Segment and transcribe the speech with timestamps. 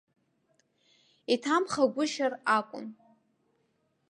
[1.33, 2.87] Иҭамхагәышьар акәын.